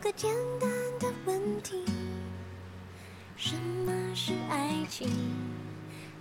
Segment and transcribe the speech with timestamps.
[0.00, 0.30] 个简
[0.60, 1.84] 单的问题：
[3.36, 5.08] 什么是爱情？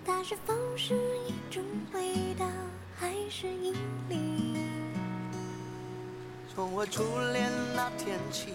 [0.06, 0.96] 它是否是
[1.28, 1.64] 一种
[1.94, 2.46] 味道，
[2.96, 3.74] 还是引
[4.10, 4.58] 力？
[6.54, 7.04] 从我初
[7.34, 8.54] 恋那天起，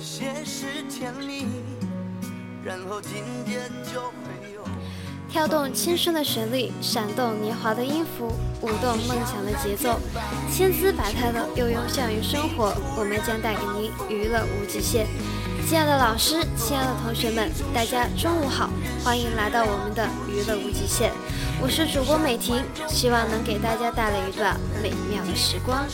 [0.00, 1.46] 先是甜蜜，
[2.64, 4.12] 然后紧接就。
[5.34, 8.28] 跳动青春的旋律，闪动年华的音符，
[8.60, 9.98] 舞动梦想的节奏，
[10.48, 15.08] 千姿百态的悠悠向于生活，我们将带给您娱乐无极限。
[15.66, 18.70] 亲爱的老师，亲爱的同学们，大家中午好，
[19.02, 21.10] 欢迎来到我们的娱乐无极限。
[21.60, 25.84] 我是主播美婷，希望能给大家带来一段美妙的时光。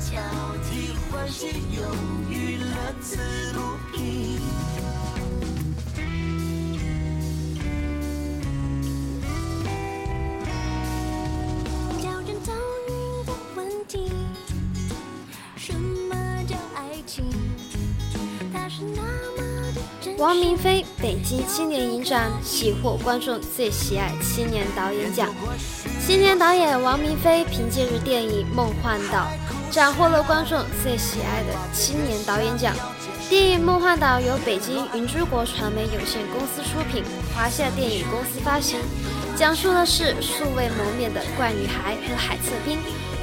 [0.00, 0.20] 交
[0.68, 1.82] 替欢喜，有
[2.28, 2.66] 娱乐
[3.00, 3.16] 此
[3.54, 4.40] 不疲。
[20.18, 25.28] 王明飞北京青年影展喜获观众最喜爱青年导演奖。
[26.00, 29.28] 青年导演王明飞凭借着电影《梦幻岛》
[29.74, 32.74] 斩获了观众最喜爱的青年导演奖。
[33.28, 38.80] 电影《梦幻岛》由北京云之国传媒有限公司出品，华夏电影公司发行，
[39.36, 42.78] 讲述的是素未谋面的怪女孩和海测兵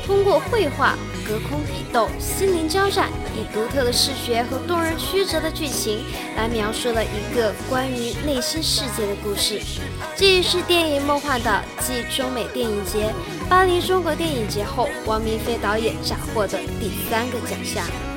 [0.06, 0.96] 通过绘画、
[1.28, 6.04] 隔空比斗、心灵交战，以独特的视觉和动人曲折的剧情
[6.36, 9.62] 来描述了一个关于内心世界的故事。
[10.16, 13.14] 这也是电影《梦幻岛》继中美电影节、
[13.50, 18.13] 巴黎中国电影节后，王明飞导演斩获的第三个奖项。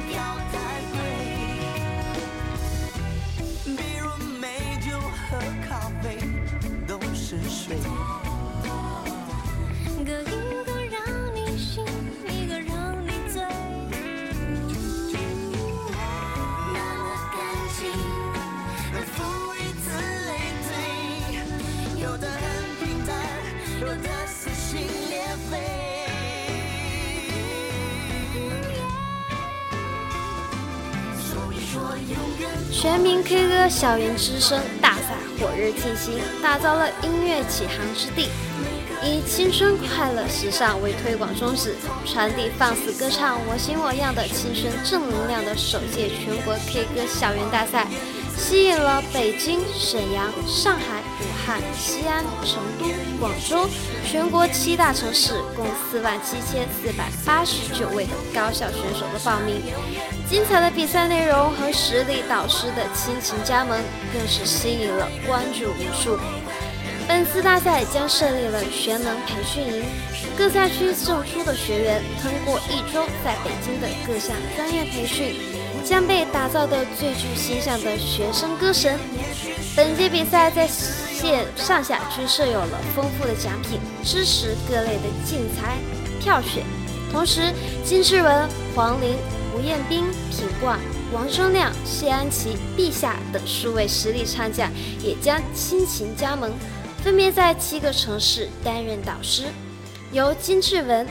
[32.72, 38.28] 全民 K 歌校园之声大赛火热进行，打造了音乐起航之地。
[39.02, 47.86] 以青春快乐时尚为推广宗旨，传递放肆歌唱我行我样的青春正能量的首届全国 K 歌校园大赛，
[48.38, 52.86] 吸引了北京、沈阳、上海、武汉、西安、成都、
[53.18, 53.68] 广州
[54.04, 59.60] 全国七大城市共四万七千四百八十九位的高校选手的报名。
[60.28, 63.80] 精彩的比赛内容和实力导师的亲情加盟，
[64.12, 66.18] 更是吸引了关注无数。
[67.08, 69.84] 本次大赛将设立了全能培训营，
[70.36, 75.36] 各赛区胜出的学员通过一周在北京的各项专业培训，
[75.86, 78.98] 将被打造的最具形象的学生歌神。
[79.76, 85.76] 本届比赛在线上下均设有了丰富的奖品，支持各类的竞猜
[86.20, 86.64] 票选。
[87.12, 87.52] 同时，
[87.84, 89.16] 金志文、黄龄、
[89.52, 90.76] 胡彦斌、品冠、
[91.12, 94.68] 王铮亮、谢安琪、陛下等数位实力唱将
[95.00, 96.52] 也将倾情加盟，
[97.04, 99.44] 分别在七个城市担任导师。
[100.10, 101.06] 由金志文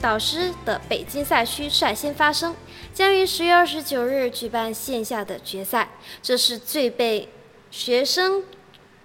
[0.00, 2.54] 导师的北京赛区率先发声，
[2.94, 5.88] 将于十月二十九日举办线下的决赛。
[6.22, 7.28] 这是最被
[7.70, 8.44] 学生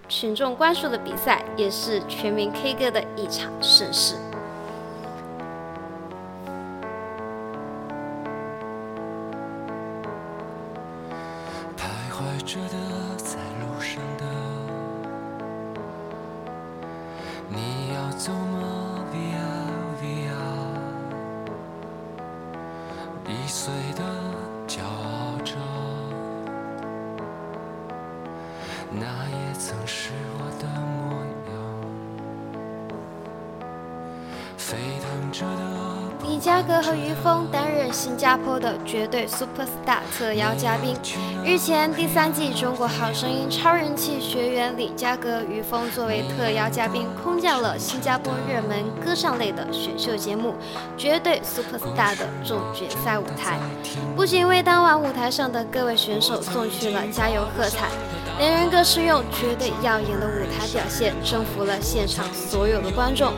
[0.08, 4.14] 群众关注的比赛，也是全民 K 歌的一场盛事。
[11.76, 14.24] 徘徊着的，在路上的，
[17.48, 18.73] 你要走吗
[23.56, 24.02] 碎的，
[24.66, 25.54] 骄傲着，
[28.90, 30.66] 那也曾是我的
[30.98, 31.54] 模样。
[34.58, 36.03] 沸腾着的。
[36.26, 40.96] 李佳格和于峰担任新加坡的绝对 Superstar 特邀嘉宾。
[41.44, 50.50] 日前，第三季《中国好声音》超人气学员李佳格、于峰作为特邀嘉宾，空降了新加坡热门歌唱类的选秀节目
[50.96, 53.58] 《绝对 Superstar》的总决赛舞台，
[54.16, 57.88] 不仅为当晚舞台上的各位选手送去了加油喝彩，
[58.38, 63.34] 两人更是用绝对耀眼的舞台表现征服了现场所有的观众。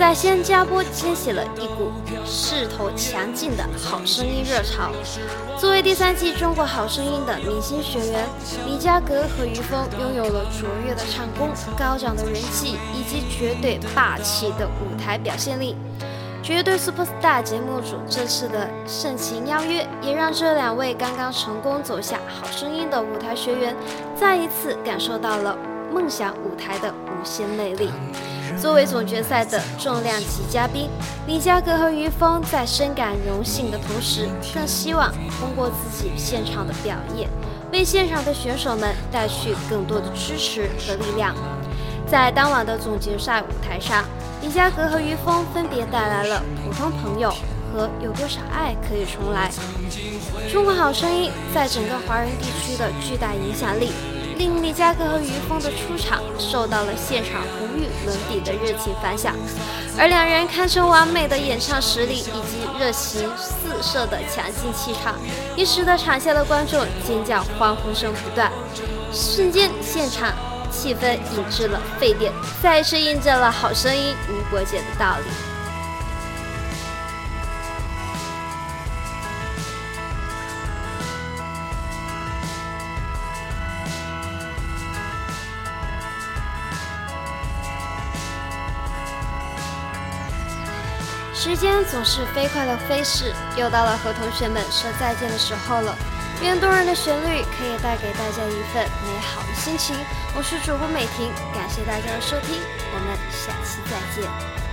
[0.00, 1.92] 在新加坡掀起了一股
[2.24, 4.90] 势头强劲的好声音热潮。
[5.58, 8.26] 作为第三季《中国好声音》的明星学员，
[8.66, 15.76] 李佳格和于峰拥有了卓越的唱功、高涨的人气以及绝对霸气的舞台表现力。
[16.42, 23.76] 《绝对 Super Star 节目组这次的盛情邀约，也让这两位刚刚成功走下好声音的舞台学员，
[24.18, 25.54] 再一次感受到了
[25.92, 27.90] 梦想舞台的无限魅力。
[28.60, 30.90] 作为总决赛的重量级嘉宾，
[31.26, 35.10] 李佳格和于峰在深感荣幸的同时，更希望
[35.40, 37.26] 通过自己现场的表演，
[37.72, 41.34] 为现场的选手们带去更多的支持和力量。
[42.06, 44.04] 在当晚的总决赛舞台上，
[44.42, 47.30] 李佳格和于峰分别带来了《普通朋友》
[47.72, 49.50] 和《有多少爱可以重来》。
[50.52, 53.92] 中国好声音在整个华人地区的巨大影响力。
[54.40, 59.34] 令李佳格和于峰的出场受到了现场无与伦比的热情反响，
[59.98, 65.14] 而两人堪称完美的演唱实力以及热情四射的强劲气场，
[65.54, 68.50] 也使得场下的观众尖叫欢呼声不断，
[69.12, 70.32] 瞬间现场
[70.72, 72.32] 气氛引至了沸点，
[72.62, 75.49] 再一次印证了好声音无国界的道理。
[91.42, 95.96] 时间总是飞快的飞逝，又到了和同学们说再见的时候了。
[96.42, 99.96] 愿动人的旋律可以带给大家一份美好的心情。
[100.36, 102.60] 我是主播美婷，感谢大家的收听，
[102.92, 104.69] 我们下期再见。